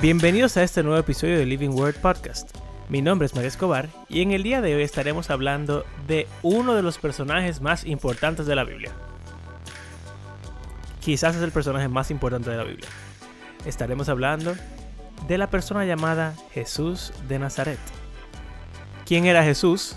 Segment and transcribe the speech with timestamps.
[0.00, 2.56] Bienvenidos a este nuevo episodio de Living Word Podcast.
[2.88, 6.72] Mi nombre es María Escobar y en el día de hoy estaremos hablando de uno
[6.74, 8.92] de los personajes más importantes de la Biblia.
[11.00, 12.88] Quizás es el personaje más importante de la Biblia.
[13.66, 14.54] Estaremos hablando
[15.28, 17.78] de la persona llamada Jesús de Nazaret.
[19.04, 19.96] ¿Quién era Jesús?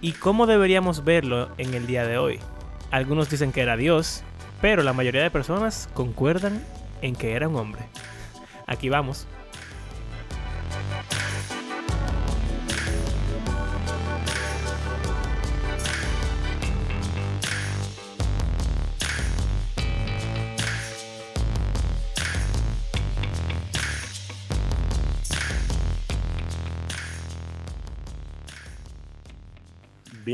[0.00, 2.38] ¿Y cómo deberíamos verlo en el día de hoy?
[2.92, 4.22] Algunos dicen que era Dios,
[4.60, 6.62] pero la mayoría de personas concuerdan
[7.02, 7.82] en que era un hombre.
[8.66, 9.26] Aquí vamos.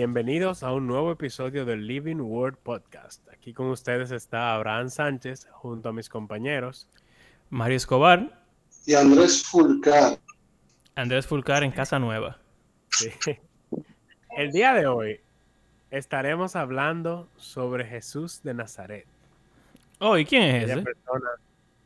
[0.00, 3.28] Bienvenidos a un nuevo episodio del Living Word Podcast.
[3.28, 6.88] Aquí con ustedes está Abraham Sánchez junto a mis compañeros
[7.50, 8.42] Mario Escobar.
[8.86, 10.18] Y Andrés Fulcar.
[10.94, 12.38] Andrés Fulcar en Casa Nueva.
[12.88, 13.10] Sí.
[14.38, 15.20] El día de hoy
[15.90, 19.06] estaremos hablando sobre Jesús de Nazaret.
[19.98, 20.82] Oh, ¿y quién es Una ese?
[20.82, 21.30] persona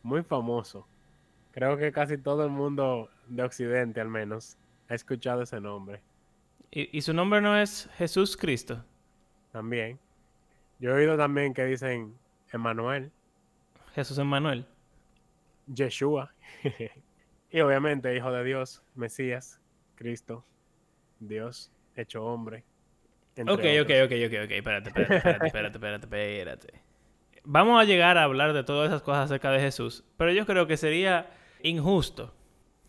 [0.04, 0.86] muy famoso.
[1.50, 4.56] Creo que casi todo el mundo de Occidente al menos
[4.88, 6.00] ha escuchado ese nombre
[6.76, 8.84] ¿Y, y su nombre no es Jesús Cristo?
[9.54, 10.00] también.
[10.80, 12.12] Yo he oído también que dicen
[12.52, 13.12] Emmanuel,
[13.94, 14.66] Jesús Emmanuel.
[15.72, 16.34] Yeshua
[17.52, 19.60] y obviamente Hijo de Dios, Mesías,
[19.94, 20.44] Cristo,
[21.20, 22.64] Dios hecho hombre.
[23.38, 24.50] Ok, ok, ok, ok, ok.
[24.50, 26.82] Espérate, espérate, espérate, espérate, espérate, espérate.
[27.44, 30.66] Vamos a llegar a hablar de todas esas cosas acerca de Jesús, pero yo creo
[30.66, 31.30] que sería
[31.62, 32.34] injusto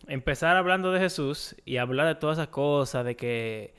[0.08, 3.74] empezar hablando de Jesús y hablar de todas esas cosas, de que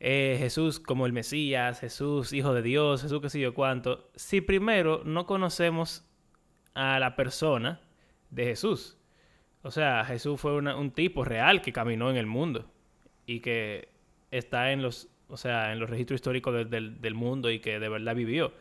[0.00, 4.40] eh, Jesús como el Mesías, Jesús hijo de Dios, Jesús qué sé yo cuánto, si
[4.40, 6.04] primero no conocemos
[6.74, 7.80] a la persona
[8.30, 8.96] de Jesús.
[9.62, 12.70] O sea, Jesús fue un tipo real que caminó en el mundo
[13.26, 13.88] y que
[14.30, 18.14] está en los, o sea, en los registros históricos del mundo y que de verdad
[18.14, 18.52] vivió.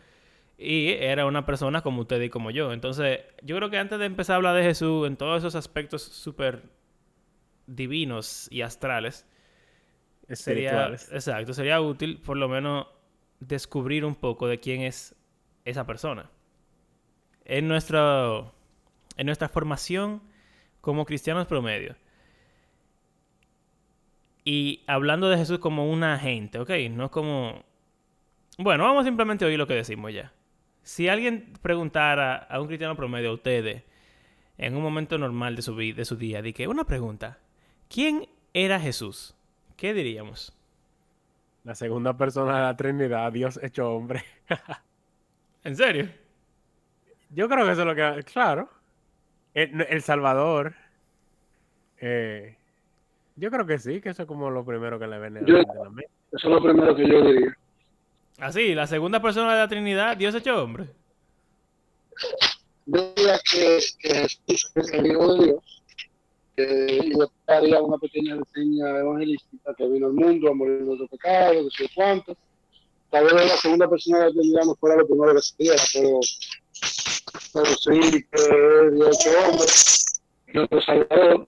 [0.57, 2.73] Y era una persona como usted y como yo.
[2.73, 6.01] Entonces, yo creo que antes de empezar a hablar de Jesús en todos esos aspectos
[6.01, 6.63] súper
[7.67, 9.27] divinos y astrales,
[10.29, 12.87] sería, exacto, sería útil por lo menos
[13.39, 15.15] descubrir un poco de quién es
[15.65, 16.29] esa persona.
[17.45, 18.51] En, nuestra
[19.15, 20.21] en nuestra formación
[20.81, 21.95] como cristianos promedio.
[24.43, 26.71] Y hablando de Jesús como un agente, ¿ok?
[26.89, 27.65] No como...
[28.57, 30.31] Bueno, vamos simplemente a oír lo que decimos ya.
[30.83, 33.83] Si alguien preguntara a un cristiano promedio, a ustedes,
[34.57, 37.39] en un momento normal de su, de su día, de que una pregunta,
[37.89, 39.35] ¿quién era Jesús?
[39.75, 40.53] ¿Qué diríamos?
[41.63, 44.23] La segunda persona de la Trinidad, Dios hecho hombre.
[45.63, 46.09] ¿En serio?
[47.31, 48.23] Yo creo que eso es lo que...
[48.23, 48.69] Claro.
[49.53, 50.73] El, el Salvador.
[51.99, 52.55] eh,
[53.35, 55.75] yo creo que sí, que eso es como lo primero que le viene Yo- a
[55.83, 56.09] la mente.
[56.31, 57.57] Eso es lo primero que yo diría.
[58.39, 60.85] Así, la segunda persona de la Trinidad, Dios hecho hombre.
[62.85, 64.09] Yo diría que, que
[64.47, 65.76] Jesús es el Hijo de Dios.
[66.57, 70.87] Que, y después haría una pequeña reseña evangelística que vino al mundo a morir en
[70.87, 72.35] nuestros pecados, no sé cuánto.
[73.11, 76.19] Tal vez la segunda persona de Trinidad no fuera lo primero que se diera, pero,
[77.53, 79.65] pero sí que es Dios hecho hombre,
[80.53, 81.47] nuestro Salvador,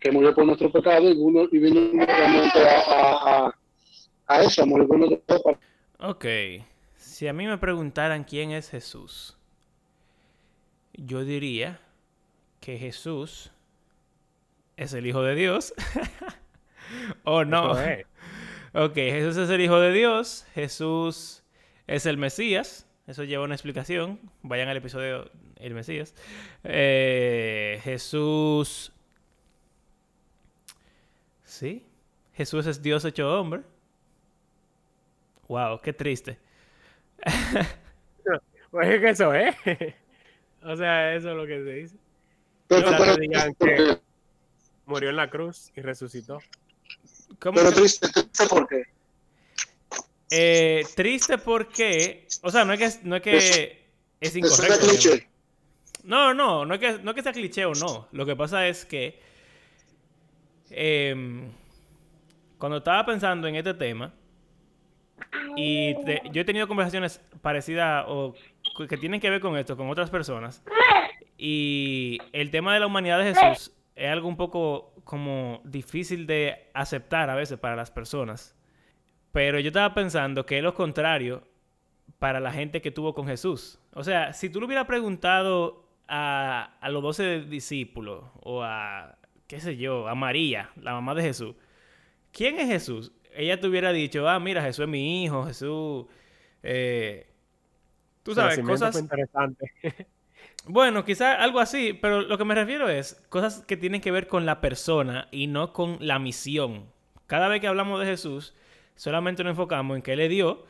[0.00, 3.58] que murió por nuestro pecado y vino, y vino realmente a, a,
[4.28, 5.58] a eso, a morir por nuestro pecado
[6.04, 6.24] Ok,
[6.96, 9.36] si a mí me preguntaran quién es Jesús,
[10.94, 11.80] yo diría
[12.60, 13.52] que Jesús
[14.76, 15.74] es el Hijo de Dios.
[17.24, 17.78] ¿O no?
[17.80, 18.06] Es.
[18.74, 21.42] Ok, Jesús es el Hijo de Dios, Jesús
[21.86, 26.14] es el Mesías, eso lleva una explicación, vayan al episodio El Mesías.
[26.64, 28.92] Eh, Jesús...
[31.44, 31.86] Sí,
[32.32, 33.62] Jesús es Dios hecho hombre.
[35.48, 36.38] Wow, qué triste.
[38.72, 39.54] Pues es que eso es.
[40.64, 41.96] o sea, eso es lo que se dice.
[42.68, 43.98] Pero, pero- que
[44.92, 46.38] murió en la cruz y resucitó.
[47.40, 48.84] ¿Cómo pero que- triste, triste porque
[50.30, 52.26] Eh, triste porque...
[52.42, 53.84] O sea, no es que, no es, que
[54.20, 54.86] es incorrecto.
[54.90, 55.26] es.
[56.04, 58.08] No, no, no es que, no es que sea cliché o no.
[58.12, 59.20] Lo que pasa es que
[60.70, 61.50] em,
[62.58, 64.12] cuando estaba pensando en este tema
[65.56, 68.34] y te- yo he tenido conversaciones parecidas o
[68.88, 70.62] que tienen que ver con esto con otras personas
[71.36, 76.70] y el tema de la humanidad de Jesús es algo un poco como difícil de
[76.74, 78.56] aceptar a veces para las personas.
[79.32, 81.46] Pero yo estaba pensando que es lo contrario
[82.18, 83.80] para la gente que tuvo con Jesús.
[83.94, 89.16] O sea, si tú le hubieras preguntado a, a los doce discípulos o a,
[89.46, 91.54] qué sé yo, a María, la mamá de Jesús,
[92.30, 93.12] ¿quién es Jesús?
[93.34, 96.06] Ella te hubiera dicho, ah, mira, Jesús es mi hijo, Jesús...
[96.62, 97.26] Eh,
[98.22, 99.02] tú sabes, cosas...
[100.66, 104.28] Bueno, quizá algo así, pero lo que me refiero es cosas que tienen que ver
[104.28, 106.86] con la persona y no con la misión.
[107.26, 108.54] Cada vez que hablamos de Jesús,
[108.94, 110.64] solamente nos enfocamos en que Él le dio,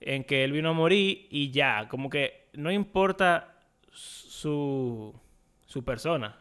[0.00, 3.54] en que Él vino a morir y ya, como que no importa
[3.90, 5.14] su,
[5.64, 6.36] su persona.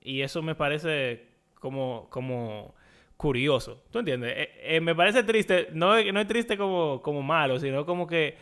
[0.00, 1.26] Y eso me parece
[1.60, 2.74] como, como
[3.18, 3.82] curioso.
[3.90, 4.32] ¿Tú entiendes?
[4.34, 8.38] Eh, eh, me parece triste, no, no es triste como, como malo, sino como que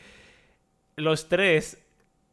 [0.94, 1.84] los tres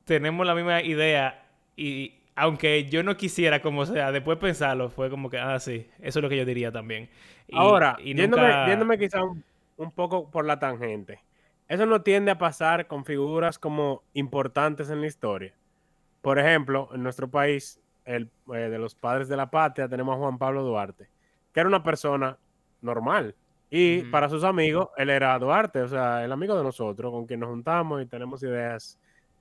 [0.06, 1.47] tenemos la misma idea
[1.78, 6.20] y aunque yo no quisiera como sea, después pensarlo fue como que, ah, sí, eso
[6.20, 7.10] es lo que yo diría también.
[7.48, 9.44] Y- Ahora, y yéndome, nunca- yéndome quizá un,
[9.78, 11.20] un poco por la tangente.
[11.70, 15.54] Eso no tiende a pasar con figuras como importantes en la historia.
[16.22, 20.20] Por ejemplo, en nuestro país, el, eh, de los padres de la patria, tenemos a
[20.20, 21.08] Juan Pablo Duarte,
[21.54, 22.38] que era una persona
[22.82, 23.36] normal.
[23.70, 24.12] Y Ujú.
[24.12, 27.50] para sus amigos, él era Duarte, o sea, el amigo de nosotros, con quien nos
[27.50, 28.98] juntamos y tenemos ideas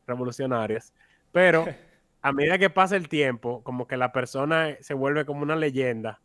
[0.06, 0.92] revolucionarias.
[1.32, 1.64] Pero
[2.26, 6.20] a medida que pasa el tiempo, como que la persona se vuelve como una leyenda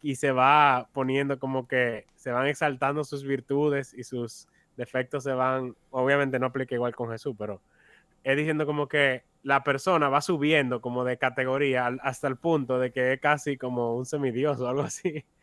[0.00, 4.46] y se va poniendo como que se van exaltando sus virtudes y sus
[4.76, 7.60] defectos se van, obviamente no aplica igual con Jesús, pero
[8.22, 12.92] es diciendo como que la persona va subiendo como de categoría hasta el punto de
[12.92, 15.24] que es casi como un semidios o algo así.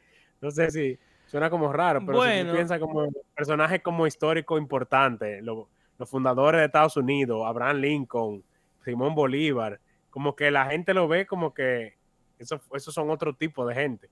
[0.42, 2.52] No sé si suena como raro, pero si Bueno.
[2.52, 5.68] tú piensas como personajes como histórico importante, lo-
[5.98, 8.44] los fundadores de Estados Unidos, Abraham Lincoln,
[8.86, 11.96] Simón Bolívar, como que la gente lo ve como que
[12.38, 14.10] eso- esos son otro tipo de gente.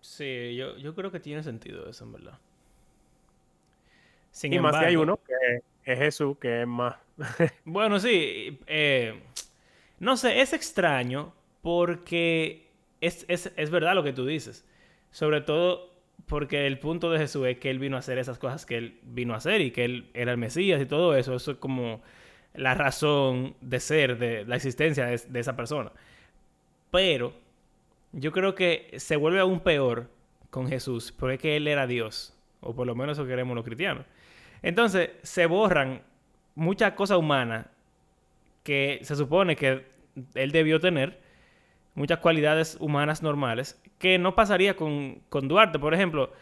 [0.00, 2.38] Sí, yo, yo creo que tiene sentido eso, en verdad.
[4.30, 6.96] Sin y más que hay uno que es Jesús, que es más.
[7.64, 8.58] Bueno, sí.
[8.66, 9.20] eh,
[9.98, 11.32] no sé, es extraño
[11.62, 12.68] porque
[13.00, 14.64] es, es- es verdad lo que tú dices.
[15.10, 15.88] Sobre todo
[16.26, 18.98] porque el punto de Jesús es que Él vino a hacer esas cosas que Él
[19.02, 21.34] vino a hacer y que Él era el Mesías y todo eso.
[21.34, 22.02] Eso es como
[22.54, 25.92] la razón de ser, de la existencia de, esa persona.
[26.90, 27.34] Pero
[28.12, 30.10] yo creo que se vuelve aún peor
[30.50, 32.34] con Jesús porque Él era Dios.
[32.60, 34.04] O por lo menos eso queremos los cristianos.
[34.62, 36.02] Entonces se borran
[36.54, 37.66] muchas cosas humanas
[38.64, 39.86] que se supone que
[40.34, 41.20] él debió tener,
[41.94, 46.32] muchas cualidades humanas normales, que no pasaría con, con Duarte, por ejemplo,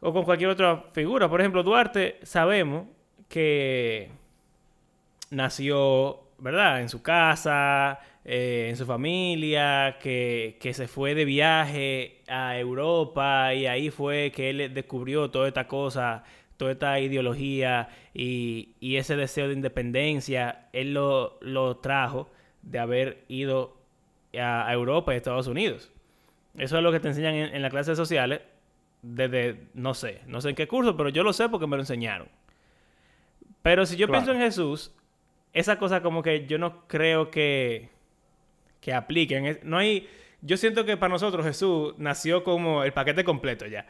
[0.00, 1.28] o con cualquier otra figura.
[1.28, 2.86] Por ejemplo, Duarte sabemos
[3.28, 4.10] que
[5.30, 6.80] nació, ¿verdad?
[6.80, 13.54] En su casa, eh, en su familia, que, que se fue de viaje a Europa
[13.54, 16.24] y ahí fue que él descubrió toda esta cosa,
[16.56, 22.30] toda esta ideología y, y ese deseo de independencia, él lo, lo trajo
[22.62, 23.76] de haber ido
[24.38, 25.90] a, a Europa y a Estados Unidos.
[26.56, 28.40] Eso es lo que te enseñan en, en las clases sociales
[29.02, 31.82] desde, no sé, no sé en qué curso, pero yo lo sé porque me lo
[31.82, 32.28] enseñaron.
[33.62, 34.24] Pero si yo Claro.
[34.24, 34.92] pienso en Jesús,
[35.54, 37.88] esa cosa como que yo no creo que,
[38.80, 39.60] que apliquen.
[39.62, 40.08] No hay,
[40.42, 43.86] yo siento que para nosotros Jesús nació como el paquete completo ya.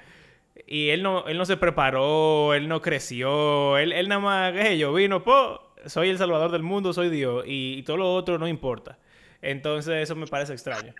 [0.66, 4.79] Y él no, él no se preparó, él no creció, él, él nada más, sé
[4.79, 8.39] yo, vino, po, soy el salvador del mundo, soy Dios, y, y todo lo otro
[8.39, 8.98] no importa.
[9.43, 10.94] Entonces eso me parece extraño.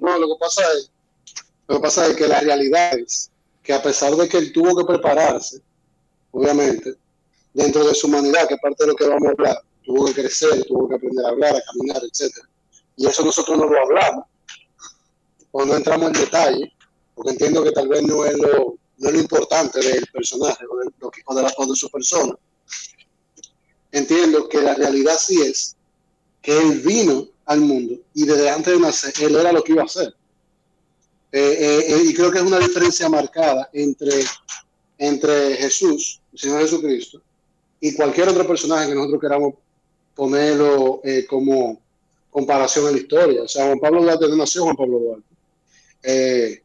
[0.00, 0.90] No, lo que pasa es,
[1.68, 3.30] lo que pasa es que la realidad es
[3.62, 5.60] que a pesar de que él tuvo que prepararse,
[6.32, 6.94] obviamente,
[7.54, 10.64] dentro de su humanidad, que parte de lo que vamos a hablar, tuvo que crecer,
[10.64, 12.48] tuvo que aprender a hablar, a caminar, etcétera.
[12.96, 14.24] Y eso nosotros no lo hablamos,
[15.50, 16.72] o no entramos en detalle,
[17.14, 20.76] porque entiendo que tal vez no es lo, no es lo importante del personaje o
[20.78, 22.34] de, lo que- o de la- o de su persona.
[23.90, 25.74] Entiendo que la realidad sí es
[26.42, 29.82] que él vino al mundo y desde antes de nacer él era lo que iba
[29.82, 30.14] a hacer.
[31.32, 34.24] Eh, eh, eh, y creo que es una diferencia marcada entre,
[34.98, 37.22] entre Jesús, el Señor Jesucristo,
[37.80, 39.54] y cualquier otro personaje que nosotros queramos
[40.14, 41.80] ponerlo eh, como
[42.30, 43.42] comparación en la historia.
[43.42, 45.24] O sea, Juan Pablo Duarte no nació Juan Pablo Duarte.
[46.02, 46.62] Eh,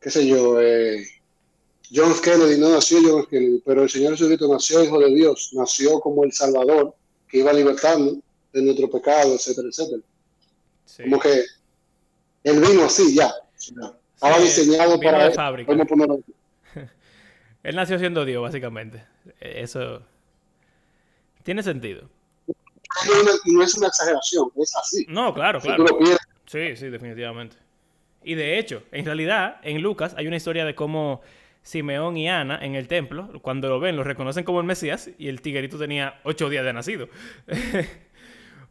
[0.00, 1.04] qué sé yo, eh,
[1.94, 2.20] John F.
[2.22, 3.28] Kennedy no nació John F.
[3.30, 6.94] Kennedy, pero el Señor Jesucristo nació hijo de Dios, nació como el Salvador
[7.28, 8.16] que iba libertando
[8.52, 10.02] de nuestro pecado, etcétera, etcétera.
[10.84, 11.02] Sí.
[11.04, 11.42] Como que
[12.44, 13.32] él vino así ya.
[13.56, 15.32] Estaba Sí, diseñado para él.
[15.34, 15.70] fábrica.
[15.72, 16.32] Vamos a ponerlo así.
[17.64, 19.02] Él nació siendo Dios, básicamente.
[19.40, 20.02] Eso
[21.42, 22.08] tiene sentido.
[22.46, 22.54] No
[23.14, 25.04] es una- y no es una exageración, es así.
[25.08, 25.84] No, claro, claro.
[26.46, 27.56] Sí, sí, definitivamente.
[28.22, 31.22] Y de hecho, en realidad, en Lucas hay una historia de cómo
[31.62, 35.28] Simeón y Ana en el templo, cuando lo ven, lo reconocen como el Mesías y
[35.28, 37.08] el tiguerito tenía ocho días de nacido.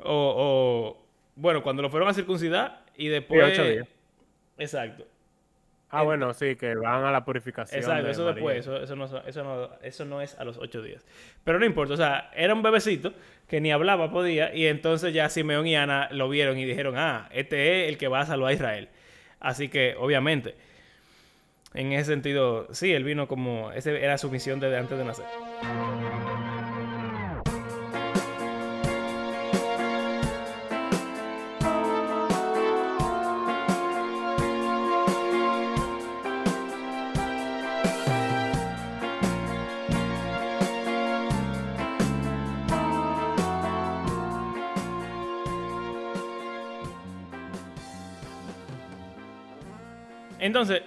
[0.05, 3.53] O, o, bueno, cuando lo fueron a circuncidar y después...
[3.53, 3.88] ocho días.
[4.57, 5.05] Exacto.
[5.95, 7.79] Ah, bueno, sí, que van a la purificación.
[7.79, 8.33] Exacto, de eso María.
[8.33, 11.05] después, eso, eso, no, eso, no, eso no es a los ocho días.
[11.43, 13.13] Pero no importa, o sea, era un bebecito
[13.47, 17.29] que ni hablaba podía y entonces ya Simeón y Ana lo vieron y dijeron, ah,
[17.31, 18.89] este es el que va a salvar a Israel.
[19.39, 20.55] Así que, obviamente,
[21.75, 25.25] en ese sentido, sí, él vino como, esa era su misión desde antes de nacer.
[50.43, 50.81] Entonces,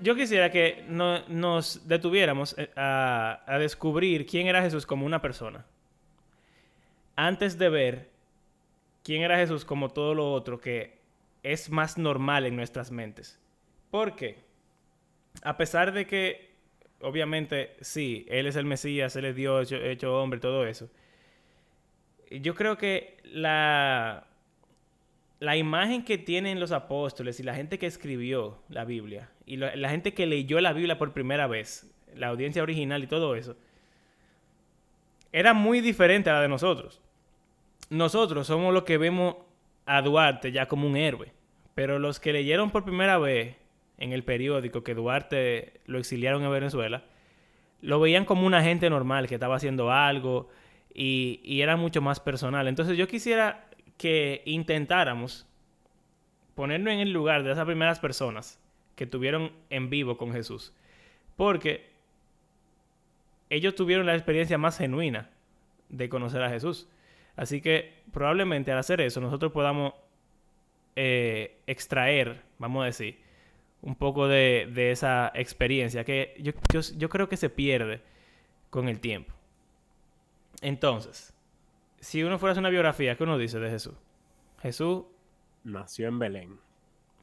[0.00, 5.20] yo quisiera que no- nos detuviéramos eh, a, a descubrir quién era Jesús como una
[5.20, 5.66] persona.
[7.14, 8.08] Antes de ver
[9.04, 10.98] quién era Jesús como todo lo otro que
[11.42, 13.38] es más normal en nuestras mentes.
[13.90, 14.38] ¿Por qué?
[15.42, 16.54] A pesar de que,
[17.02, 20.88] obviamente, sí, Él es el Mesías, Él es Dios hecho hombre, todo eso.
[22.30, 24.26] Yo creo que la,
[25.46, 29.88] la imagen que tienen los apóstoles y la gente que escribió la Biblia y la
[29.90, 33.56] gente que leyó la Biblia por primera vez, la audiencia original y todo eso,
[35.30, 37.00] era muy diferente a la de nosotros.
[37.90, 39.36] Nosotros somos los que vemos
[39.84, 41.32] a Duarte ya como un héroe,
[41.76, 43.54] pero los que leyeron por primera vez
[43.98, 47.04] en el periódico que Duarte lo exiliaron en Venezuela,
[47.82, 50.48] lo veían como una gente normal que estaba haciendo algo
[50.92, 52.66] y era mucho más personal.
[52.66, 53.65] Entonces yo quisiera
[53.96, 55.46] que intentáramos
[56.54, 58.60] ponernos en el lugar de esas primeras personas
[58.94, 60.72] que tuvieron en vivo con Jesús.
[61.36, 61.90] Porque
[63.50, 65.30] ellos tuvieron la experiencia más genuina
[65.88, 66.88] de conocer a Jesús.
[67.36, 69.92] Así que probablemente al hacer eso nosotros podamos
[70.96, 73.18] eh, extraer, vamos a decir,
[73.82, 78.00] un poco de, esa experiencia que yo creo que se pierde
[78.70, 79.32] con el tiempo.
[80.62, 81.35] Entonces,
[82.06, 83.94] si uno fuera a hacer una biografía, ¿qué uno dice de Jesús?
[84.62, 85.06] Jesús,
[85.64, 86.60] Nació en Belén.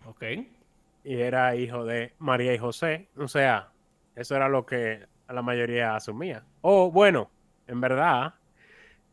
[0.06, 0.24] ok.
[1.06, 3.08] Y era hijo de María y José.
[3.16, 3.72] O sea,
[4.18, 6.44] eso era lo que la mayoría asumía.
[6.60, 7.32] O bueno,
[7.68, 8.34] en verdad,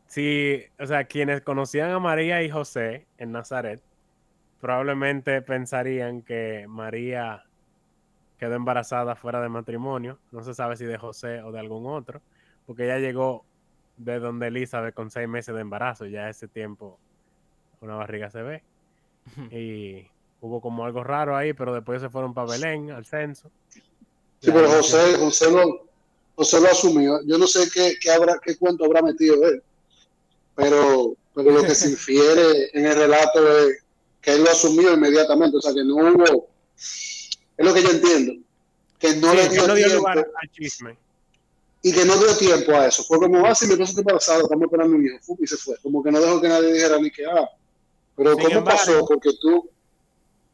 [0.07, 3.81] si, o sea, quienes conocían a María y José en Nazaret,
[4.59, 7.45] probablemente pensarían que María
[8.37, 10.19] quedó embarazada fuera de matrimonio.
[10.33, 12.21] No se sabe si de José o de algún otro,
[12.65, 13.45] porque ella llegó
[13.97, 16.05] de donde Elizabeth con seis meses de embarazo.
[16.05, 16.99] Ya ese tiempo
[17.81, 18.63] una barriga se ve.
[19.51, 20.07] Y
[20.39, 23.51] hubo como algo raro ahí, pero después se fueron para Belén al censo.
[24.39, 25.85] Sí, pero José, José lo,
[26.35, 27.19] José lo asumió.
[27.25, 29.61] Yo no sé qué, qué habrá, qué cuento habrá metido él,
[30.55, 33.83] pero, pero lo que se infiere en el relato es
[34.21, 38.33] que él lo asumió inmediatamente, o sea que no hubo, es lo que yo entiendo,
[38.99, 40.97] que no Sí, le que dio no dio tiempo lugar al chisme.
[41.83, 43.03] Y que no dio tiempo a eso.
[43.03, 45.75] Fue como, ah, si mi esposa está embarazada, estamos esperando un hijo, y se fue.
[45.81, 47.49] Como que no dejó que nadie dijera ni que, ah,
[48.15, 49.05] pero Sin ¿cómo embargo, pasó?
[49.07, 49.69] Porque tú,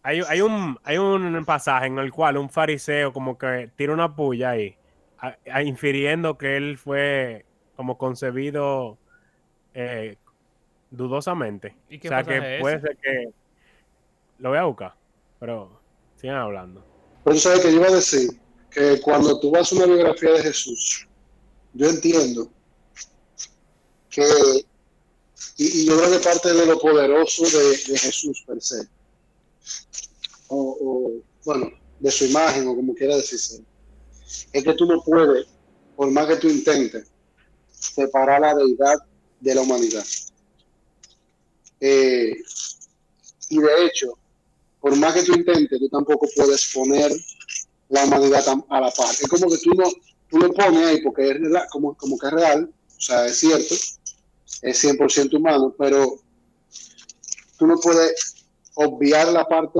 [0.03, 4.15] Hay, hay, un, hay un pasaje en el cual un fariseo como que tira una
[4.15, 4.75] puya ahí,
[5.19, 8.97] a- a- infiriendo que él fue como concebido
[9.73, 10.15] eh,
[10.91, 11.75] dudosamente.
[11.89, 12.87] ¿Y qué o sea que es puede ese?
[12.87, 13.29] ser que...
[14.39, 14.93] Lo voy a buscar,
[15.39, 15.79] pero
[16.15, 16.85] sigan hablando.
[17.23, 18.29] Pero tú sabes que yo iba a decir
[18.71, 21.06] que cuando tú vas a una biografía de Jesús,
[21.73, 22.51] yo entiendo
[24.09, 24.23] que,
[25.57, 28.87] y, yo creo que parte de lo poderoso de, Jesús per se,
[30.49, 31.13] o,
[31.45, 33.63] bueno, de su imagen, o como quiera decirse,
[34.53, 35.47] es que tú no puedes,
[35.95, 37.07] por más que tú intentes,
[37.71, 38.97] separar la deidad
[39.39, 40.05] de la humanidad.
[41.79, 42.35] Eh,
[43.49, 44.17] y de hecho,
[44.79, 47.11] por más que tú intentes, tú tampoco puedes poner
[47.89, 49.09] la humanidad a la par.
[49.09, 49.85] Es como que tú no,
[50.29, 53.37] tú lo pones ahí porque es real- como, como que es real, o sea, es
[53.37, 53.75] cierto,
[54.61, 56.19] es 100% humano, pero
[57.57, 59.79] tú no puedes obviar la parte,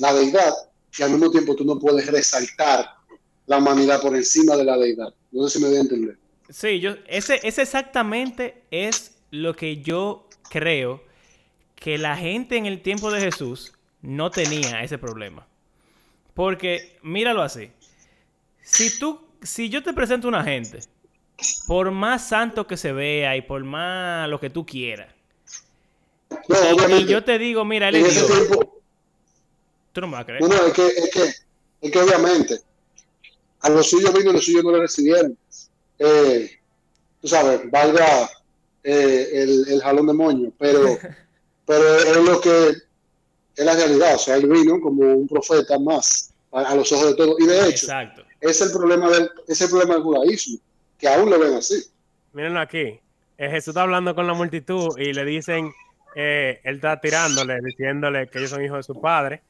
[0.00, 0.52] la deidad,
[0.98, 2.86] y al mismo tiempo tú no puedes resaltar
[3.46, 5.12] la humanidad por encima de la deidad.
[5.30, 6.18] No sé si me voy a entender.
[6.50, 11.02] Sí, yo, ese, ese exactamente es lo que yo creo
[11.74, 15.46] que la gente en el tiempo de Jesús no tenía ese problema.
[16.34, 17.70] Porque, míralo así.
[18.62, 20.80] Si tú, si yo te presento una gente,
[21.66, 25.08] por más santo que se vea y por más lo que tú quieras,
[26.48, 28.26] No, y yo te digo, mira, él es
[29.92, 30.40] tú no me vas a creer.
[30.40, 31.34] no, no, es que, es que,
[31.82, 32.60] es que obviamente
[33.62, 35.36] a los suyos vino y los suyos no le recibieron.
[35.98, 36.50] Eh,
[37.20, 38.28] tú sabes, valga,
[38.82, 40.98] eh, el, el, jalón de moño, pero,
[41.66, 42.68] pero es lo que
[43.56, 44.16] es la realidad.
[44.16, 46.21] O sea, él vino como un profeta más
[46.52, 47.40] a, los ojos de todos.
[47.40, 48.24] Y de hecho, Exacto.
[48.40, 50.58] es el problema del, es el problema del judaísmo,
[50.98, 51.82] que aún lo ven así.
[52.32, 53.00] Mírenlo aquí.
[53.38, 55.72] Eh, Jesús está hablando con la multitud y le dicen,
[56.14, 59.42] eh, él está tirándole, diciéndole que ellos son hijos de su padre.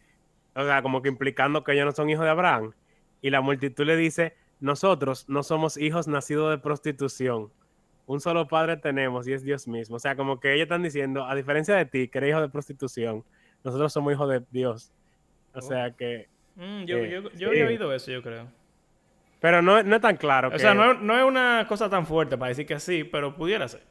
[0.54, 2.72] O sea, como que implicando que ellos no son hijos de Abraham.
[3.20, 7.50] Y la multitud le dice, nosotros no somos hijos nacidos de prostitución.
[8.06, 9.96] Un solo padre tenemos y es Dios mismo.
[9.96, 12.48] O sea, como que ellos están diciendo, a diferencia de ti, que eres hijo de
[12.48, 13.24] prostitución,
[13.64, 14.92] nosotros somos hijos de Dios.
[15.54, 16.28] O sea que...
[16.56, 17.44] Mm, yo Eh, yo, yo sí.
[17.46, 18.46] había oído eso, yo creo.
[19.40, 20.48] Pero no, no es tan claro.
[20.48, 23.34] O que- sea, no, no es una cosa tan fuerte para decir que sí, pero
[23.34, 23.82] pudiera ser.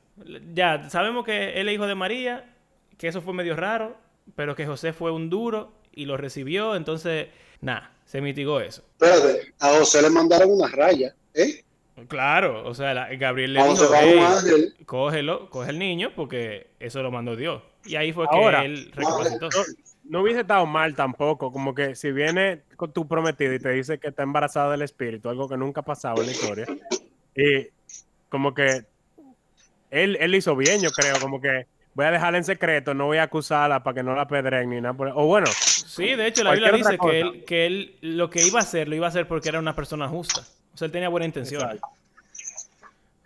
[0.53, 2.53] Ya, sabemos que él es hijo de María,
[2.97, 3.97] que eso fue medio raro,
[4.35, 7.27] pero que José fue un duro y lo recibió, entonces,
[7.59, 8.83] nada, se mitigó eso.
[8.99, 11.63] Espérate, a José le mandaron una raya, ¿eh?
[12.07, 14.75] Claro, o sea, la- Gabriel le dijo, José va un "Ey, ángel.
[14.85, 17.61] cógelo, coge el niño, porque eso lo mandó Dios.
[17.85, 19.49] Y ahí fue que él recapacitó.
[20.11, 23.97] No hubiese estado mal tampoco, como que si viene con tu prometido y te dice
[23.97, 26.65] que está embarazada del espíritu, algo que nunca ha pasado en la historia,
[27.33, 27.69] y
[28.27, 28.83] como que
[29.89, 33.19] él, él hizo bien, yo creo, como que voy a dejarla en secreto, no voy
[33.19, 36.43] a acusarla para que no la pedren ni nada por O bueno, Sí, de hecho,
[36.43, 39.09] la Biblia dice que él, que él lo que iba a hacer, lo iba a
[39.09, 40.41] hacer porque era una persona justa.
[40.73, 41.61] O sea, él tenía buena intención.
[41.61, 41.87] Exacto.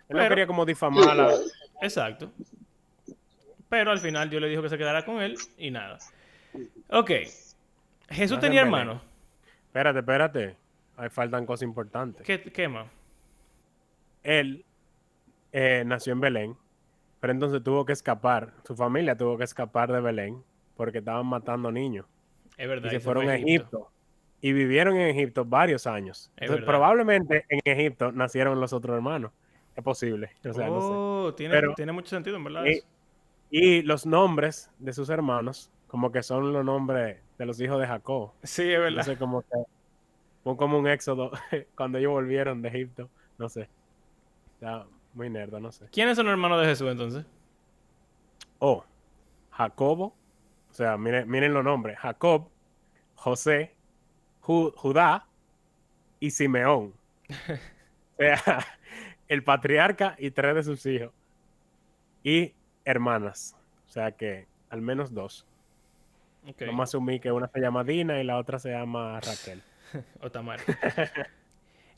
[0.08, 1.34] él no quería como difamarla.
[1.82, 2.30] Exacto.
[3.68, 5.98] Pero al final Dios le dijo que se quedara con él y nada.
[6.90, 7.10] Ok.
[8.08, 9.02] Jesús No tenía hermanos.
[9.66, 10.56] Espérate, espérate.
[10.96, 12.22] Ahí faltan cosas importantes.
[12.26, 12.86] ¿Qué, qué más?
[14.22, 14.64] Él
[15.52, 16.56] eh, nació en Belén,
[17.20, 18.52] pero entonces tuvo que escapar.
[18.64, 20.42] Su familia tuvo que escapar de Belén
[20.76, 22.06] porque estaban matando niños.
[22.56, 22.88] Es verdad.
[22.90, 23.90] y se fueron a Egipto.
[24.40, 26.30] Y vivieron en Egipto varios años.
[26.36, 26.66] Es Entonces, verdad.
[26.66, 29.32] probablemente en Egipto nacieron los otros hermanos.
[29.74, 30.30] Es posible.
[30.48, 30.86] O sea, no sé.
[30.90, 32.64] oh, tiene, Pero- tiene mucho sentido, en verdad.
[33.50, 37.86] Y los nombres de sus hermanos, como que son los nombres de los hijos de
[37.86, 38.32] Jacob.
[38.42, 38.98] Sí, es verdad.
[38.98, 39.48] No sé, como que
[40.44, 41.30] fue como un éxodo
[41.74, 43.08] cuando ellos volvieron de Egipto.
[43.38, 43.66] No sé.
[44.56, 45.86] Está muy nerdo, no sé.
[45.90, 47.24] ¿Quiénes son los hermanos de Jesús entonces?
[48.58, 48.84] Oh,
[49.52, 50.14] Jacobo.
[50.70, 51.98] O sea, miren, miren los nombres.
[51.98, 52.50] Jacob,
[53.14, 53.74] José,
[54.42, 55.26] Ju- Judá
[56.20, 56.92] y Simeón.
[57.30, 58.66] o sea,
[59.28, 61.10] el patriarca y tres de sus hijos.
[62.22, 62.52] Y
[62.84, 63.56] hermanas.
[63.86, 65.46] O sea que al menos dos.
[66.48, 66.62] Ok.
[66.66, 69.62] Vamos a asumir que una se llama Dina y la otra se llama Raquel.
[70.20, 70.60] O Tamar.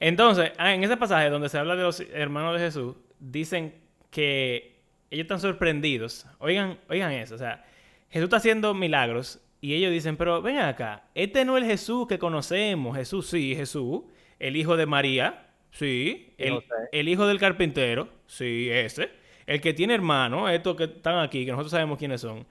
[0.00, 3.74] Entonces, ah, en ese pasaje donde se habla de los hermanos de Jesús, dicen
[4.10, 4.76] que
[5.10, 6.26] ellos están sorprendidos.
[6.38, 7.64] Oigan, oigan eso, o sea,
[8.10, 12.06] Jesús está haciendo milagros y ellos dicen, pero ven acá, este no es el Jesús
[12.06, 12.96] que conocemos.
[12.96, 14.02] Jesús, sí, Jesús,
[14.38, 19.10] el hijo de María, sí, el, el hijo del carpintero, sí, ese,
[19.46, 22.46] el que tiene hermanos, estos que están aquí, que nosotros sabemos quiénes son.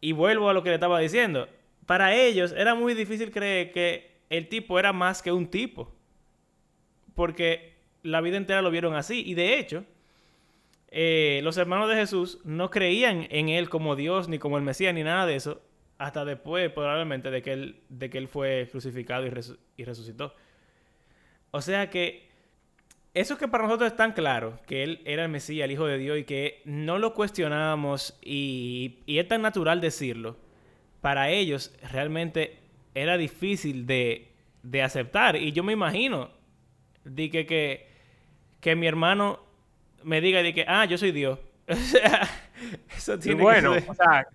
[0.00, 1.48] Y vuelvo a lo que le estaba diciendo.
[1.86, 5.92] Para ellos era muy difícil creer que el tipo era más que un tipo.
[7.14, 9.22] Porque la vida entera lo vieron así.
[9.26, 9.84] Y de hecho,
[10.88, 14.94] eh, los hermanos de Jesús no creían en él como Dios, ni como el Mesías,
[14.94, 15.60] ni nada de eso.
[15.98, 19.30] Hasta después, probablemente, de que él, de que él fue crucificado y,
[19.76, 20.34] y resucitó.
[21.50, 22.29] O sea que
[23.14, 25.98] eso que para nosotros es tan claro, que él era el Mesías, el Hijo de
[25.98, 30.36] Dios, y que no lo cuestionamos y, y es tan natural decirlo,
[31.00, 32.58] para ellos realmente
[32.94, 34.28] era difícil de,
[34.62, 35.36] de aceptar.
[35.36, 36.30] Y yo me imagino
[37.04, 37.88] de que, que,
[38.60, 39.40] que mi hermano
[40.04, 41.38] me diga de que, ah, yo soy Dios.
[41.70, 42.28] O sea,
[42.96, 44.26] eso Y tiene que bueno, ser- o sea,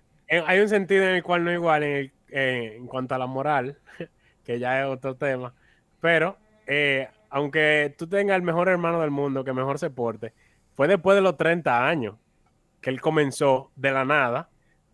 [0.46, 3.18] hay un sentido en el cual no es igual en, el- eh, en cuanto a
[3.18, 3.78] la moral,
[4.44, 5.54] que ya es otro tema,
[6.00, 6.36] pero
[6.66, 10.32] eh, aunque tú tengas el mejor hermano del mundo que mejor se porte,
[10.74, 12.16] fue después de los 30 años
[12.80, 14.48] que él comenzó de la nada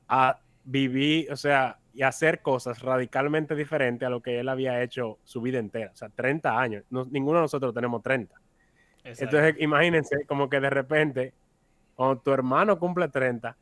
[0.08, 4.82] a vivir, o sea, y a hacer cosas radicalmente diferentes a lo que él había
[4.82, 5.92] hecho su vida entera.
[5.92, 6.82] O sea, 30 años.
[6.90, 8.34] No- ninguno de nosotros tenemos 30.
[9.04, 9.36] Exacto.
[9.36, 11.34] Entonces, imagínense como que de repente,
[11.94, 13.56] cuando tu hermano cumple 30,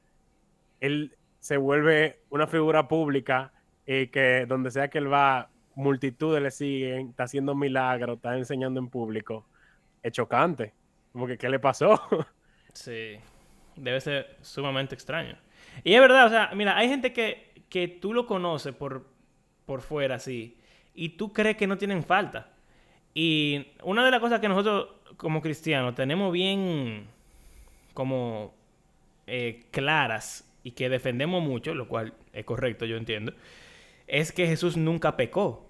[0.80, 3.52] él se vuelve una figura pública
[3.84, 8.80] y que donde sea que él va, multitudes le siguen, está haciendo milagros, está enseñando
[8.80, 9.46] en público.
[10.02, 10.72] Es chocante.
[11.12, 12.00] Como que, ¿qué le pasó?
[12.72, 13.16] Sí,
[13.74, 15.36] debe ser sumamente extraño.
[15.82, 19.08] Y es verdad, o sea, mira, hay gente que, que tú lo conoces por,
[19.66, 20.56] por fuera, así,
[20.94, 22.52] y tú crees que no tienen falta.
[23.12, 27.08] Y una de las cosas que nosotros como cristianos tenemos bien
[27.92, 28.54] como
[29.26, 33.32] eh, claras y que defendemos mucho, lo cual es correcto, yo entiendo,
[34.06, 35.69] es que Jesús nunca pecó.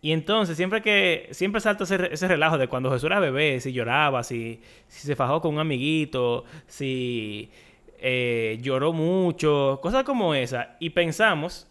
[0.00, 1.28] Y entonces, siempre que.
[1.32, 5.16] Siempre salta ese, ese relajo de cuando Jesús era bebé, si lloraba, si, si se
[5.16, 7.50] fajó con un amiguito, si
[7.98, 10.76] eh, lloró mucho, cosas como esa.
[10.80, 11.66] Y pensamos.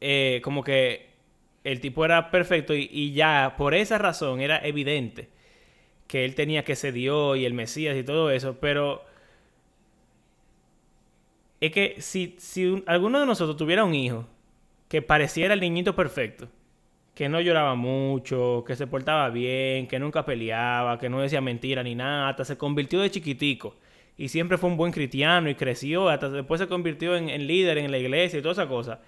[0.00, 1.10] eh, como que
[1.64, 5.28] el tipo era perfecto y, ya por esa razón era evidente
[6.08, 9.04] que él tenía que ser Dios y el Mesías y todo eso, pero
[11.60, 14.26] es que si, si un- alguno de nosotros tuviera un hijo
[14.88, 16.48] que pareciera el niñito perfecto,
[17.14, 21.82] que no lloraba mucho, que se portaba bien, que nunca peleaba, que no decía mentira
[21.82, 23.76] ni nada, hasta se convirtió de chiquitico
[24.16, 27.90] y siempre fue un buen cristiano y creció, hasta después se convirtió en, líder en
[27.90, 29.00] la iglesia y toda esa cosa.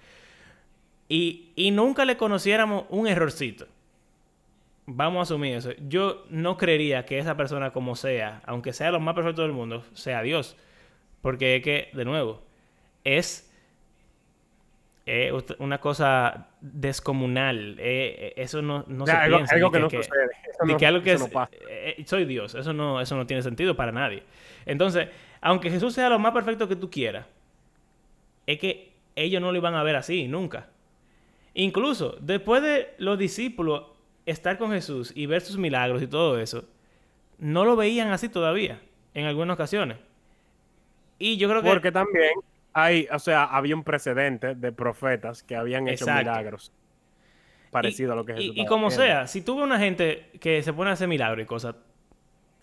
[1.07, 3.67] Y, y nunca le conociéramos un errorcito.
[4.87, 5.71] Vamos a asumir eso.
[5.87, 9.83] Yo no creería que esa persona como sea, aunque sea lo más perfecto del mundo,
[9.93, 10.57] sea Dios.
[11.21, 12.43] Porque es que, de nuevo,
[13.03, 13.44] es
[15.05, 17.75] eh, una cosa descomunal.
[17.79, 19.55] Eh, eh, eso no, no se algo, piensa.
[19.55, 20.25] algo que, no que- sucede.
[20.49, 21.51] Eso de no, que algo que eso es, no pasa.
[21.69, 24.23] eh, soy Dios, eso no, eso no tiene sentido para nadie.
[24.65, 25.09] Entonces,
[25.41, 27.25] aunque Jesús sea lo más perfecto que tú quieras,
[28.47, 30.67] es que ellos no lo iban a ver así, nunca.
[31.53, 33.83] Incluso después de los discípulos
[34.25, 36.65] estar con Jesús y ver sus milagros y todo eso,
[37.37, 38.81] no lo veían así todavía,
[39.13, 39.97] en algunas ocasiones.
[41.19, 41.69] Y yo creo que...
[41.69, 42.31] Porque también
[42.75, 46.29] hay, o sea, había un precedente de profetas que habían hecho Exacto.
[46.29, 46.73] milagros
[47.71, 49.05] parecido a lo que y, Jesús y estaba como haciendo.
[49.05, 51.75] sea, si tú ves una gente que se pone a hacer milagros y cosas,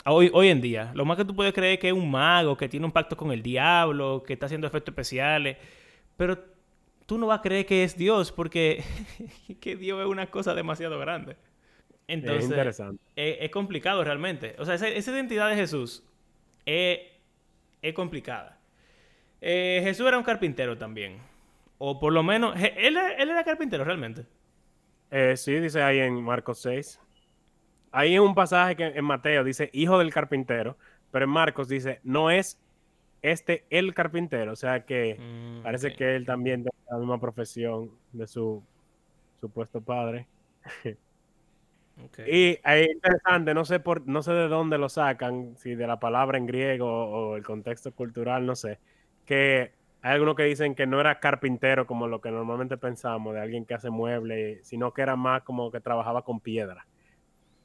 [0.05, 2.59] hoy, hoy en día, lo más que tú puedes creer es que es un mago,
[2.59, 5.57] que tiene un pacto con el diablo, que está haciendo efectos especiales,
[6.19, 6.39] pero
[7.07, 8.85] tú no vas a creer que es Dios porque
[9.61, 11.33] que Dios es una cosa demasiado grande.
[11.33, 11.39] es
[12.09, 13.03] Entonces, interesante.
[13.17, 14.57] es, es complicado realmente.
[14.59, 16.05] O sea, esa, esa identidad de Jesús
[16.67, 17.01] es,
[17.81, 18.62] es complicada.
[19.43, 21.19] Eh, Jesús era un carpintero también.
[21.77, 24.25] O por lo menos, él, él era carpintero realmente.
[25.11, 26.99] Eh, sí, dice ahí en Marcos 6.
[27.91, 30.79] Ahí un pasaje que en Mateo dice hijo del carpintero,
[31.11, 32.59] pero en Marcos dice no es
[33.21, 37.91] este el carpintero, o sea que Mm, parece que él también tiene la misma profesión
[38.13, 38.63] de su
[39.41, 40.27] supuesto padre.
[42.07, 42.21] Ok.
[42.27, 46.01] Y es interesante, no sé por, no sé de dónde lo sacan, si de la
[46.01, 48.79] palabra en griego o el contexto cultural, no sé,
[49.27, 53.41] que hay algunos que dicen que no era carpintero como lo que normalmente pensamos, de
[53.41, 56.87] alguien que hace muebles, sino que era más como que trabajaba con piedra.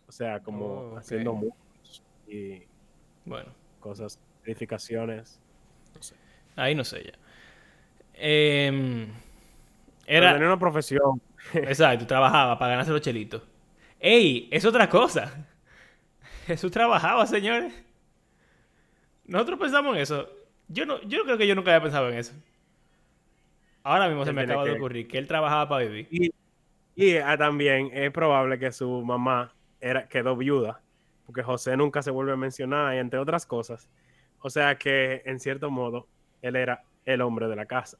[0.07, 1.57] O sea, como Oh, haciendo muros
[2.27, 2.61] y
[3.25, 5.39] Bueno, cosas, edificaciones.
[6.55, 7.13] ahí no sé ya.
[8.13, 9.13] Pero
[10.05, 10.33] era.
[10.33, 11.21] tenía una profesión.
[11.53, 13.41] Exacto, trabajaba para ganarse los chelitos.
[13.99, 14.47] ¡Ey!
[14.51, 15.47] Es otra cosa.
[16.45, 17.73] Jesús trabajaba, señores.
[19.25, 20.29] Nosotros pensamos en eso.
[20.67, 22.33] Yo no, yo creo que yo nunca había pensado en eso.
[23.83, 26.07] Ahora mismo se me acaba de ocurrir que él trabajaba para vivir.
[26.11, 26.33] Y,
[26.95, 30.81] y ah, también es probable que su mamá era, quedó viuda,
[31.25, 33.89] porque José nunca se vuelve a mencionar, y entre otras cosas.
[34.41, 36.07] O sea que, en cierto modo,
[36.41, 37.97] él era el hombre de la casa.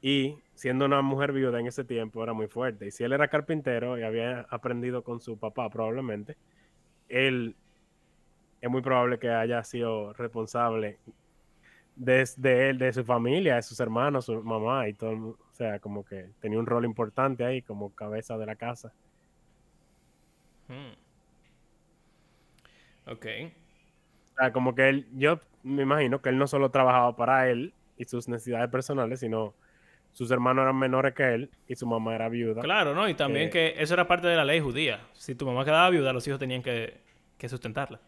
[0.00, 2.86] Y siendo una mujer viuda en ese tiempo era muy fuerte.
[2.86, 6.36] Y si él era carpintero y había aprendido con su papá, probablemente,
[7.08, 7.56] él
[8.60, 10.98] es muy probable que haya sido responsable
[11.96, 15.12] desde él, de su familia, de sus hermanos, su mamá y todo.
[15.30, 18.92] O sea, como que tenía un rol importante ahí como cabeza de la casa.
[20.68, 20.92] Hmm.
[23.06, 23.26] Ok.
[24.32, 27.74] O sea, como que él, yo me imagino que él no solo trabajaba para él
[27.96, 29.54] y sus necesidades personales, sino
[30.12, 32.62] sus hermanos eran menores que él y su mamá era viuda.
[32.62, 33.08] Claro, ¿no?
[33.08, 35.00] Y también Eh, que eso era parte de la ley judía.
[35.12, 37.00] Si tu mamá quedaba viuda, los hijos tenían que,
[37.38, 38.00] que sustentarla.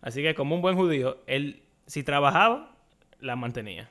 [0.00, 2.76] Así que como un buen judío, él, si trabajaba,
[3.20, 3.90] la mantenía.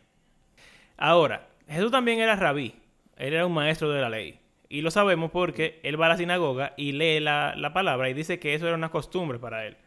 [0.98, 2.76] Ahora, Jesús también era rabí.
[3.18, 4.39] Él era un maestro de la ley.
[4.70, 8.13] Y lo sabemos porque él va a la sinagoga y lee la, la palabra y
[8.13, 9.78] dice que eso era una costumbre para él.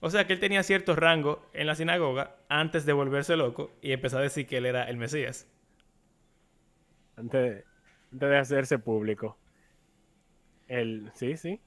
[0.00, 3.92] O sea que él tenía cierto rango en la sinagoga antes de volverse loco y
[3.92, 5.46] empezar a decir que él era el Mesías.
[7.16, 7.64] Antes
[8.10, 9.36] de, de hacerse público.
[10.68, 11.60] El, sí, sí.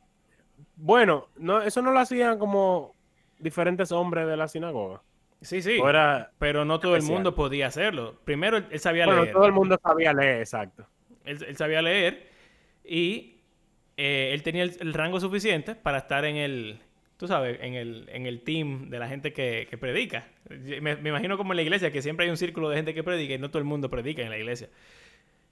[0.76, 2.96] Bueno, no, eso no lo hacían como
[3.40, 5.04] diferentes hombres de la sinagoga.
[5.42, 5.80] Sí, sí.
[6.38, 8.20] Pero no todo el mundo podía hacerlo.
[8.24, 9.34] Primero, él, él sabía bueno, leer.
[9.34, 10.88] todo el mundo sabía leer, exacto.
[11.26, 12.28] Él, él sabía leer
[12.84, 13.42] y
[13.98, 16.80] eh, él tenía el, el rango suficiente para estar en el,
[17.18, 20.28] tú sabes, en el, en el team de la gente que, que predica.
[20.50, 23.04] Me, me imagino como en la iglesia, que siempre hay un círculo de gente que
[23.04, 24.70] predica y no todo el mundo predica en la iglesia.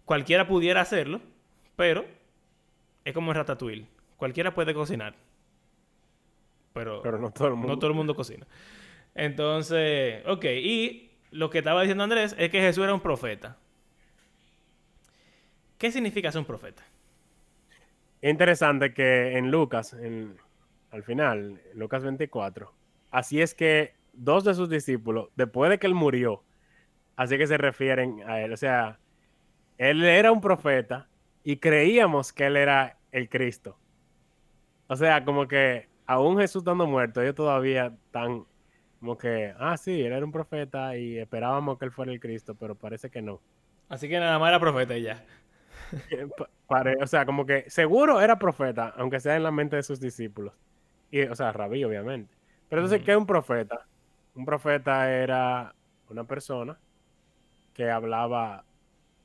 [0.06, 1.22] Cualquiera pudiera hacerlo,
[1.76, 2.06] pero
[3.06, 3.86] es como en Ratatouille.
[4.18, 5.16] Cualquiera puede cocinar.
[6.74, 7.68] Pero, Pero no todo el mundo.
[7.68, 8.46] no todo el mundo cocina.
[9.16, 13.58] Entonces, ok, y lo que estaba diciendo Andrés es que Jesús era un profeta.
[15.78, 16.84] ¿Qué significa ser un profeta?
[18.22, 20.36] es interesante que en Lucas, en,
[20.92, 22.74] al final, Lucas 24,
[23.12, 26.44] así es que dos de sus discípulos, después de que él murió,
[27.16, 28.52] así que se refieren a él.
[28.52, 29.00] O sea,
[29.78, 31.08] él era un profeta
[31.44, 33.78] y creíamos que él era el Cristo.
[34.88, 38.46] O sea, como que aún Jesús estando muerto, ellos todavía están
[39.00, 42.56] como que, ah, sí, él era un profeta y esperábamos que él fuera el Cristo,
[42.56, 43.40] pero parece que no.
[43.88, 45.24] Así que nada más era profeta y ya.
[47.02, 50.54] o sea, como que seguro era profeta, aunque sea en la mente de sus discípulos.
[51.12, 52.36] Y, o sea, rabí, obviamente.
[52.68, 53.86] Pero entonces, ¿qué es un profeta?
[54.36, 55.74] Un profeta era
[56.10, 56.78] una persona
[57.74, 58.66] que hablaba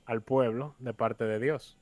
[0.07, 1.77] al pueblo de parte de Dios.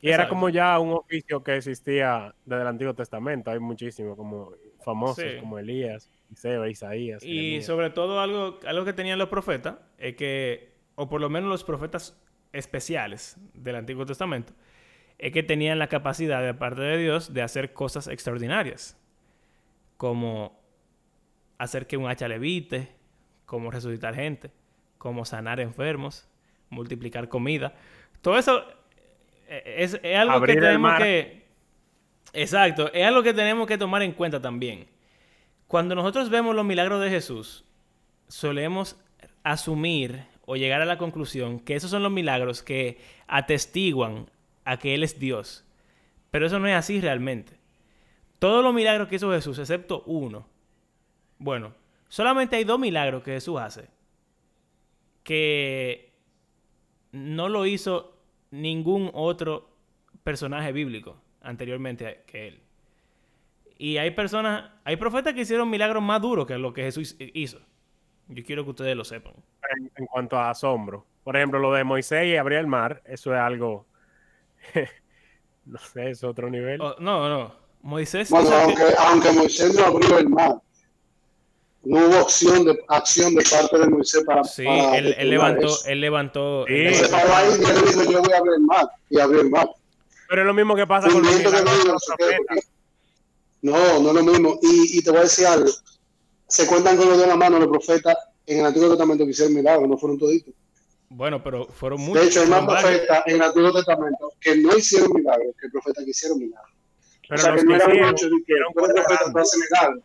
[0.00, 3.50] Y era como ya un oficio que existía desde el Antiguo Testamento.
[3.50, 6.10] Hay muchísimos como famosos, como Elías,
[6.68, 7.22] Isaías.
[7.22, 11.48] Y sobre todo algo, algo que tenían los profetas, es que, o por lo menos
[11.48, 12.20] los profetas
[12.52, 14.52] especiales del Antiguo Testamento,
[15.18, 18.98] es que tenían la capacidad de parte de Dios de hacer cosas extraordinarias.
[19.96, 20.60] Como
[21.58, 22.88] hacer que un hacha levite,
[23.46, 24.50] como resucitar gente,
[24.98, 26.28] como sanar enfermos,
[26.70, 27.74] multiplicar comida.
[28.20, 28.64] Todo eso
[29.48, 31.44] eh, es, algo que tenemos que...
[32.32, 34.86] Exacto, es algo que tenemos que tomar en cuenta también.
[35.74, 37.64] Cuando nosotros vemos los milagros de Jesús,
[38.28, 38.96] solemos
[39.42, 44.30] asumir o llegar a la conclusión que esos son los milagros que atestiguan
[44.64, 45.64] a que Él es Dios.
[46.30, 47.58] Pero eso no es así realmente.
[48.38, 50.46] Todos los milagros que hizo Jesús, excepto uno.
[51.38, 51.74] Bueno,
[52.06, 53.88] solamente hay dos milagros que Jesús hace.
[55.24, 56.12] Que
[57.10, 58.16] no lo hizo
[58.52, 59.70] ningún otro
[60.22, 62.63] personaje bíblico anteriormente que él.
[63.76, 67.58] Y hay personas, hay profetas que hicieron milagros más duros que lo que Jesús hizo.
[68.28, 69.34] Yo quiero que ustedes lo sepan.
[69.96, 71.06] En, cuanto a asombro.
[71.24, 73.86] Por ejemplo, lo de Moisés y abrir el mar, eso es algo.
[75.64, 76.80] no sé, es otro nivel.
[76.80, 77.54] Oh, no, no.
[77.82, 78.30] Moisés.
[78.30, 80.54] Bueno, aunque, aunque Moisés no abrió el mar,
[81.82, 84.42] no hubo acción de, acción de parte de Moisés para.
[84.44, 85.68] Sí, él, levantó.
[85.86, 86.64] Él levantó.
[86.66, 86.74] Sí.
[86.74, 88.86] Él se paró ahí y él dijo: Yo voy a abrir el mar.
[89.10, 89.68] Y abrió el mar.
[90.28, 91.34] Pero es lo mismo que pasa con los
[93.64, 94.58] No, no es lo mismo.
[94.60, 95.70] Y, y, te voy a decir algo.
[96.46, 99.54] Se cuentan con los de la mano los profetas en el Antiguo Testamento que hicieron
[99.54, 100.52] milagros, no fueron toditos.
[101.08, 102.22] Bueno, pero fueron muchos.
[102.22, 106.04] De hecho, hay más profetas en el Antiguo Testamento que no hicieron milagros que profetas
[106.04, 106.76] que hicieron milagros.
[107.26, 110.04] Pero o sea, que no eran muchos que un profeta para hacer milagros.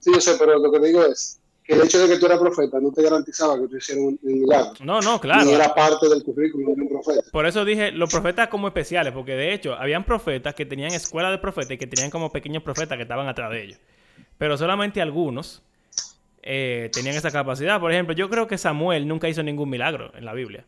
[0.00, 2.26] Sí, yo sé, pero lo que te digo es que el hecho de que tú
[2.26, 4.72] eras profeta no te garantizaba que tú hicieras un, milagro.
[4.84, 5.44] No, no, claro.
[5.44, 7.22] Ni era parte del currículum de un profeta.
[7.32, 11.30] Por eso dije los profetas como especiales, porque de hecho habían profetas que tenían escuela
[11.30, 13.78] de profetas y que tenían como pequeños profetas que estaban atrás de ellos.
[14.38, 15.62] Pero solamente algunos
[16.42, 17.80] eh, tenían esa capacidad.
[17.80, 20.64] Por ejemplo, yo creo que Samuel nunca hizo ningún milagro en la Biblia.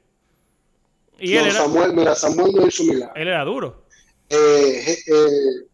[1.20, 3.14] Y él era, Samuel, mira, Samuel no hizo milagro.
[3.14, 3.84] Él era duro.
[4.30, 5.66] Eh, eh,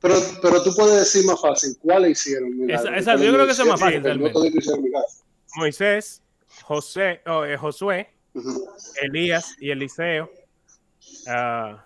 [0.00, 2.90] pero, pero tú puedes decir más fácil, ¿cuáles hicieron milagros?
[2.96, 4.22] Exacto, yo creo que eso es más fácil.
[5.56, 6.22] Moisés,
[6.62, 8.10] José, oh, eh, Josué,
[9.02, 10.30] Elías y Eliseo.
[11.26, 11.76] Uh,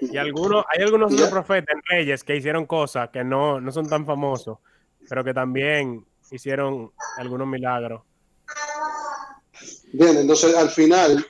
[0.00, 4.06] y algunos, hay algunos profetas en reyes que hicieron cosas que no, no son tan
[4.06, 4.58] famosos,
[5.08, 8.02] pero que también hicieron algunos milagros.
[9.92, 11.26] Bien, entonces al final,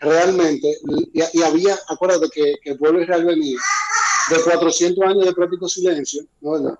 [0.00, 0.68] realmente,
[1.12, 3.58] y, y había, acuérdate que, que el pueblo israel venía
[4.30, 6.78] de 400 años de práctico silencio, ¿no verdad?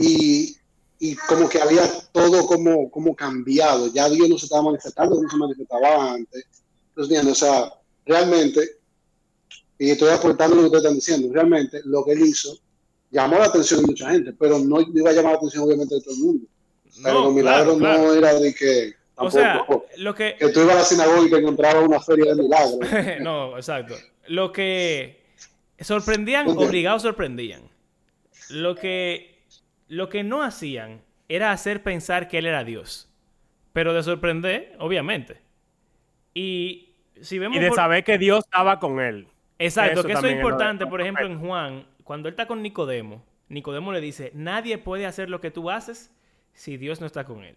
[0.00, 0.56] y,
[0.98, 1.82] y, como que había
[2.12, 6.46] todo como, como cambiado, ya Dios no se estaba manifestando como se manifestaba antes.
[6.96, 7.72] Entonces, o sea,
[8.06, 8.60] realmente,
[9.78, 12.58] y estoy aportando lo que ustedes están diciendo, realmente lo que él hizo
[13.10, 16.00] llamó la atención de mucha gente, pero no iba a llamar la atención obviamente de
[16.00, 16.46] todo el mundo.
[17.02, 18.94] Pero los milagros no era de que...
[19.14, 19.66] Tampoco, o sea,
[19.98, 20.36] lo que...
[20.38, 22.78] Que tú ibas a la sinagoga y te encontrabas una feria de milagros.
[23.20, 23.94] no, exacto.
[24.28, 25.25] Lo que
[25.80, 27.62] Sorprendían, obligados sorprendían.
[28.50, 29.44] Lo que,
[29.88, 33.10] lo que no hacían era hacer pensar que él era Dios.
[33.72, 35.42] Pero de sorprender, obviamente.
[36.32, 37.56] Y si vemos.
[37.56, 39.26] Y de saber que Dios estaba con él.
[39.58, 43.92] Exacto, que eso es importante, por ejemplo, en Juan, cuando él está con Nicodemo, Nicodemo
[43.92, 46.14] le dice: Nadie puede hacer lo que tú haces
[46.52, 47.56] si Dios no está con él.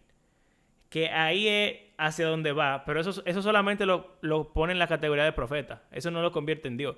[0.90, 4.88] Que ahí es hacia donde va, pero eso, eso solamente lo, lo pone en la
[4.88, 5.84] categoría de profeta.
[5.92, 6.96] Eso no lo convierte en Dios.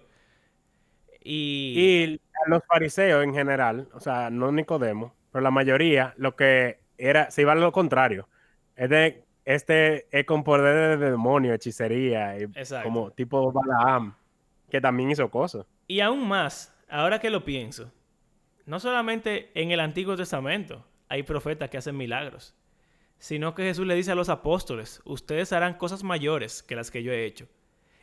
[1.24, 2.20] Y...
[2.48, 7.44] los fariseos en general, o sea, no Nicodemo, pero la mayoría, lo que era, se
[7.44, 8.28] iba a lo contrario.
[8.76, 12.48] Es de, este es con poder de demonio, hechicería, y
[12.84, 14.16] como tipo Balaam,
[14.70, 15.66] que también hizo cosas.
[15.88, 17.92] Y aún más, ahora que lo pienso,
[18.66, 22.56] no solamente en el Antiguo Testamento hay profetas que hacen milagros,
[23.18, 27.04] sino que Jesús le dice a los apóstoles, ustedes harán cosas mayores que las que
[27.04, 27.48] yo he hecho.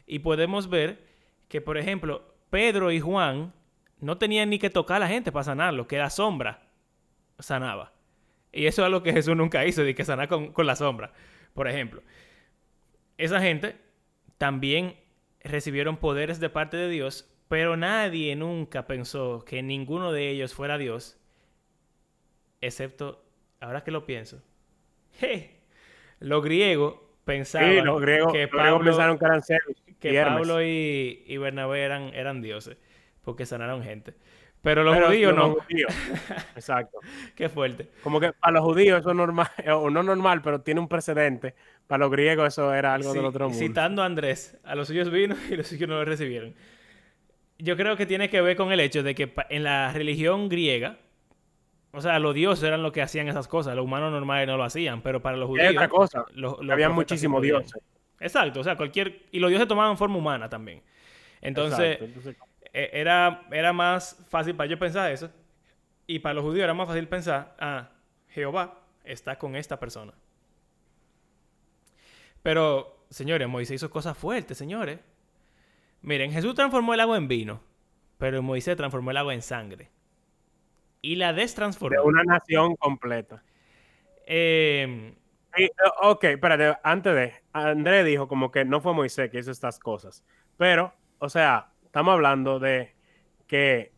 [0.07, 1.05] Y podemos ver
[1.49, 3.53] que, por ejemplo, Pedro y Juan
[4.01, 6.69] no tenían ni que tocar a la gente para sanarlo, que la sombra
[7.39, 7.93] sanaba.
[8.53, 11.13] Y eso es lo que Jesús nunca hizo, de que sanar con, con la sombra,
[11.55, 12.03] por ejemplo.
[13.17, 13.77] Esa gente
[14.39, 14.97] también
[15.43, 20.79] recibieron poderes de parte de Dios, pero nadie nunca pensó que ninguno de ellos fuera
[20.79, 21.19] Dios,
[22.61, 23.25] excepto,
[23.61, 24.43] ahora que lo pienso,
[26.21, 26.97] los griegos
[27.29, 29.43] pensaban Sí, los griegos, que los griegos Pablo, pensaron que eran
[30.01, 30.17] que y.
[30.17, 32.79] Pablo y, y Bernabé eran, eran dioses,
[33.23, 34.14] porque sanaron gente.
[34.62, 35.55] Pero los Pero judíos los no.
[35.55, 35.93] judíos,
[36.57, 36.99] Exacto.
[37.35, 37.91] Qué fuerte.
[38.03, 41.55] Como que para los judíos eso es normal, o no normal, pero tiene un precedente.
[41.87, 43.59] Para los griegos eso era algo Sí, del otro mundo.
[43.59, 46.55] Citando a Andrés, a los suyos vino y los suyos no lo recibieron.
[47.59, 50.99] Yo creo que tiene que ver con el hecho de que en la religión griega,
[51.92, 54.64] o sea, los dioses eran los que hacían esas cosas, los humanos normales no lo
[54.64, 55.70] hacían, pero para los judíos...
[55.70, 57.81] otra cosa, los- los había muchísimos dioses.
[58.20, 59.27] Exacto, o sea, cualquier...
[59.31, 60.83] Y los dioses tomaban forma humana también.
[61.40, 62.37] Entonces, entonces,
[62.72, 65.31] e- era, era más fácil para yo pensar eso.
[66.07, 67.90] Y para los judíos era más fácil pensar, ah,
[68.29, 70.12] Jehová está con esta persona.
[72.42, 75.01] Pero, señores, Moisés hizo cosas fuertes, señores.
[76.03, 77.61] Miren, Jesús transformó el agua en vino,
[78.18, 79.90] pero Moisés transformó el agua en sangre.
[81.01, 82.03] Y la de destransformó.
[82.03, 83.43] una nación completa.
[84.27, 85.15] Eh,
[85.57, 89.51] Sí, eh, ok, espérate, antes de, André dijo como que no fue Moisés que hizo
[89.51, 90.25] estas cosas,
[90.57, 92.95] pero, o sea, estamos hablando de
[93.47, 93.93] que,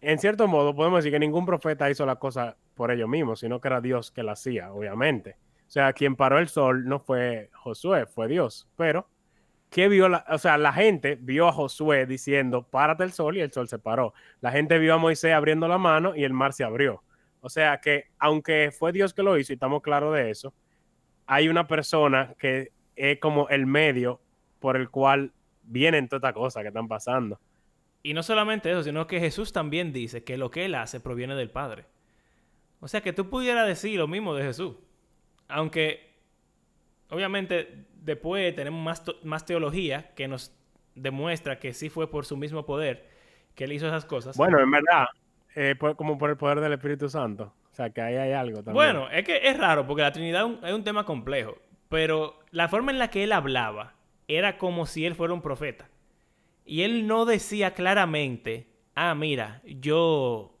[0.00, 3.60] en cierto modo, podemos decir que ningún profeta hizo la cosa por ellos mismos, sino
[3.60, 5.36] que era Dios que la hacía, obviamente.
[5.66, 9.08] O sea, quien paró el sol no fue Josué, fue Dios, pero,
[9.74, 10.08] ¿qué vio?
[10.08, 13.66] La, o sea, la gente vio a Josué diciendo, párate el sol y el sol
[13.66, 14.14] se paró.
[14.40, 17.02] La gente vio a Moisés abriendo la mano y el mar se abrió.
[17.40, 20.54] O sea que, aunque fue Dios que lo hizo y estamos claros de eso,
[21.26, 24.20] hay una persona que es como el medio
[24.60, 25.32] por el cual
[25.64, 27.40] vienen todas estas cosas que están pasando.
[28.04, 31.34] y no solamente eso, sino que Jesús también dice que lo que él hace proviene
[31.34, 31.86] del Padre.
[32.78, 34.76] O sea que tú pudieras decir lo mismo de Jesús.
[35.48, 36.14] Aunque,
[37.08, 40.52] obviamente, después tenemos más, más teología que nos
[40.94, 43.08] demuestra que sí fue por su mismo poder
[43.54, 44.36] que él hizo esas cosas.
[44.36, 45.06] Bueno, en verdad,
[45.54, 47.52] eh, por- como por el poder del Espíritu Santo.
[47.70, 48.74] O sea, que ahí hay algo también.
[48.74, 51.56] Bueno, es que es raro porque la Trinidad un, es un tema complejo,
[51.88, 53.94] pero la forma en la que él hablaba
[54.28, 55.88] era como si él fuera un profeta.
[56.64, 60.53] Y él no decía claramente, ah, mira, yo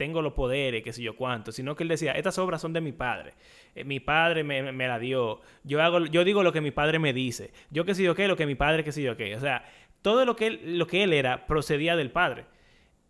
[0.00, 2.80] tengo los poderes, qué sé yo cuánto, sino que él decía, estas obras son de
[2.80, 3.34] mi padre.
[3.74, 5.42] Eh, mi padre me, me- la dio.
[5.62, 7.52] Yo hago, yo digo lo que mi padre me dice.
[7.70, 9.36] Yo qué sé yo qué, lo que mi padre qué sé yo qué.
[9.36, 9.62] O sea,
[10.00, 12.46] todo lo que él, lo que él era procedía del padre.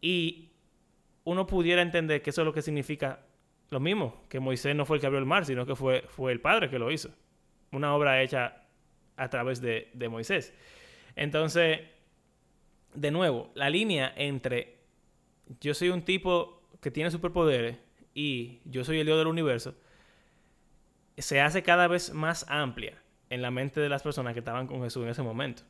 [0.01, 0.49] Y
[1.23, 3.21] uno pudiera entender que eso es lo que significa
[3.71, 6.33] lo mismo, que Moisés no fue el que abrió el mar, sino que fue, fue
[6.33, 7.11] el Padre que lo hizo.
[7.71, 8.65] Una obra hecha
[9.17, 10.53] a través de, de Moisés.
[11.15, 11.83] Entonces,
[12.95, 14.79] de nuevo, la línea entre
[15.61, 17.79] yo soy un tipo que tiene superpoderes
[18.15, 19.75] y yo soy el Dios del universo
[21.19, 22.95] se hace cada vez más amplia
[23.29, 25.63] en la mente de las personas que estaban con Jesús en ese momento.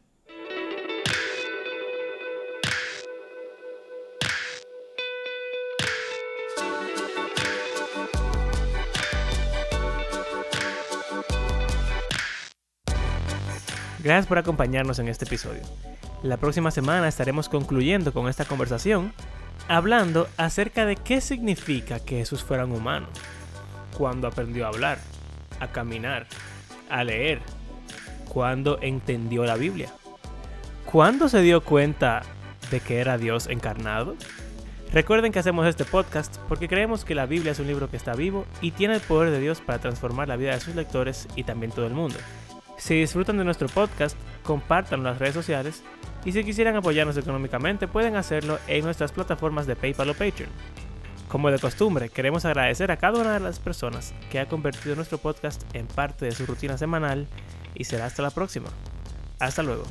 [14.03, 15.61] Gracias por acompañarnos en este episodio.
[16.23, 19.13] La próxima semana estaremos concluyendo con esta conversación,
[19.71, 23.07] hablando acerca de qué significa que Jesús fuera un humano,
[23.97, 24.99] cuando aprendió a hablar,
[25.61, 26.27] a caminar,
[26.91, 27.41] a leer,
[28.29, 29.89] cuando entendió la Biblia,
[30.87, 32.23] cuándo se dio cuenta
[32.73, 34.17] de que era Dios encarnado.
[34.93, 38.15] Recuerden que hacemos este podcast porque creemos que la Biblia es un libro que está
[38.15, 41.45] vivo y tiene el poder de Dios para transformar la vida de sus lectores y
[41.45, 42.17] también todo el mundo.
[42.77, 45.85] Si disfrutan de nuestro podcast, compártanlo en las redes sociales
[46.25, 50.51] y si quisieran apoyarnos económicamente pueden hacerlo en nuestras plataformas de PayPal o Patreon.
[51.29, 55.19] Como de costumbre, queremos agradecer a cada una de las personas que ha convertido nuestro
[55.19, 57.29] podcast en parte de su rutina semanal
[57.75, 58.69] y será hasta la próxima.
[59.39, 59.85] Hasta luego.